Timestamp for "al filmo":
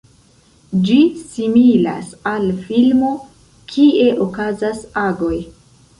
2.33-3.11